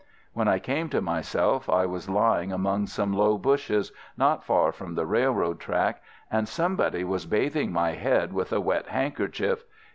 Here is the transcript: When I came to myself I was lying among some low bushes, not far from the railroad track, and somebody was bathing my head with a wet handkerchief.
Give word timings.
When 0.33 0.47
I 0.47 0.57
came 0.57 0.89
to 0.89 0.99
myself 0.99 1.69
I 1.69 1.85
was 1.85 2.09
lying 2.09 2.51
among 2.51 2.87
some 2.87 3.13
low 3.13 3.37
bushes, 3.37 3.91
not 4.17 4.43
far 4.43 4.71
from 4.71 4.95
the 4.95 5.05
railroad 5.05 5.59
track, 5.59 6.01
and 6.31 6.47
somebody 6.47 7.03
was 7.03 7.27
bathing 7.27 7.71
my 7.71 7.91
head 7.91 8.33
with 8.33 8.51
a 8.51 8.59
wet 8.59 8.87
handkerchief. 8.87 9.63